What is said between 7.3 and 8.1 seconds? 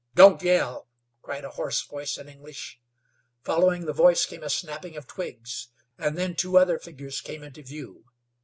into view.